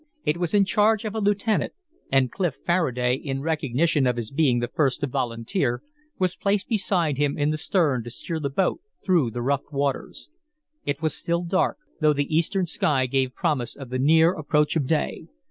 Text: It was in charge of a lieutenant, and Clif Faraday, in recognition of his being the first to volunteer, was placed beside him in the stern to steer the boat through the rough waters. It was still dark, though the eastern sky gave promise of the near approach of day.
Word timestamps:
It 0.25 0.37
was 0.37 0.55
in 0.55 0.65
charge 0.65 1.05
of 1.05 1.13
a 1.13 1.19
lieutenant, 1.19 1.73
and 2.11 2.31
Clif 2.31 2.55
Faraday, 2.65 3.13
in 3.17 3.43
recognition 3.43 4.07
of 4.07 4.15
his 4.15 4.31
being 4.31 4.57
the 4.57 4.67
first 4.67 5.01
to 5.01 5.05
volunteer, 5.05 5.83
was 6.17 6.35
placed 6.35 6.67
beside 6.67 7.19
him 7.19 7.37
in 7.37 7.51
the 7.51 7.57
stern 7.59 8.03
to 8.05 8.09
steer 8.09 8.39
the 8.39 8.49
boat 8.49 8.81
through 9.05 9.29
the 9.29 9.43
rough 9.43 9.71
waters. 9.71 10.31
It 10.87 11.03
was 11.03 11.13
still 11.15 11.43
dark, 11.43 11.77
though 11.99 12.13
the 12.13 12.35
eastern 12.35 12.65
sky 12.65 13.05
gave 13.05 13.35
promise 13.35 13.75
of 13.75 13.91
the 13.91 13.99
near 13.99 14.33
approach 14.33 14.75
of 14.75 14.87
day. 14.87 15.27